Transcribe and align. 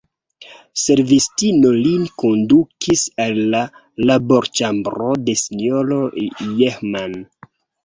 Servistino 0.83 1.73
lin 1.87 2.07
kondukis 2.23 3.05
al 3.27 3.39
la 3.57 3.61
laborĉambro 4.11 5.13
de 5.29 5.39
S-ro 5.45 6.03
Jehman. 6.65 7.19